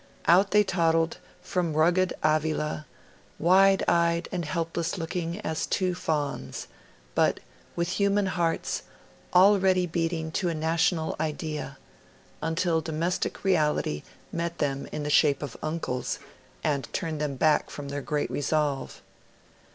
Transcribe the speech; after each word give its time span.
Out 0.25 0.49
they 0.49 0.63
toddled 0.63 1.19
from 1.43 1.75
rugged 1.75 2.11
Avila, 2.23 2.87
wide 3.37 3.83
eyed 3.87 4.27
and 4.31 4.43
helpless 4.45 4.97
looking 4.97 5.39
as 5.41 5.67
two 5.67 5.93
fawns, 5.93 6.65
but 7.13 7.39
with 7.75 7.87
human 7.89 8.25
hearts, 8.25 8.81
already 9.35 9.85
beating 9.85 10.31
to 10.31 10.49
a 10.49 10.55
national 10.55 11.15
idea; 11.19 11.77
until 12.41 12.81
domestic 12.81 13.43
reality 13.43 14.01
met 14.31 14.57
them 14.57 14.87
in 14.91 15.03
the 15.03 15.11
shape 15.11 15.43
of 15.43 15.55
uncles, 15.61 16.17
and 16.63 16.91
turned 16.93 17.21
them 17.21 17.35
back 17.35 17.69
from 17.69 17.89
their 17.89 18.01
great 18.01 18.31
resolve. 18.31 19.03